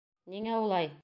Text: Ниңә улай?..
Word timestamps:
Ниңә 0.35 0.57
улай?.. 0.65 0.91